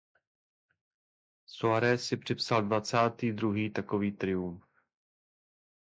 [1.45, 4.65] Soares si připsal dvacátý druhý takový triumf.